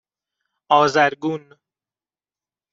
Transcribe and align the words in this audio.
آذرگون 0.69 1.57